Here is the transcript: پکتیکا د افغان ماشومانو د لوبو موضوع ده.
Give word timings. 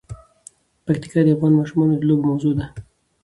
پکتیکا 0.85 1.19
د 1.23 1.27
افغان 1.35 1.53
ماشومانو 1.59 1.93
د 1.97 2.01
لوبو 2.09 2.27
موضوع 2.29 2.53
ده. 2.57 2.65